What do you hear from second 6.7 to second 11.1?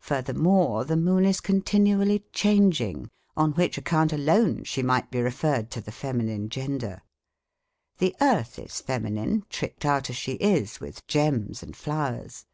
der. The earth is feminine, tricked out, as she is, with